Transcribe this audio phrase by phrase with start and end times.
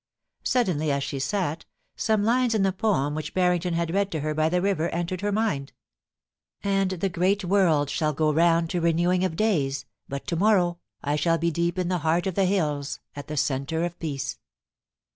[0.43, 1.65] Suddenly as she sat,
[1.95, 4.89] some lines in the poem which Har rington had read to her by the river
[4.89, 5.73] entered her mind:
[6.21, 11.17] * And the great world shall go round to renewing of days; but to morrow I
[11.17, 14.39] shall be deep in the heart of the hills, at the centre of peace.'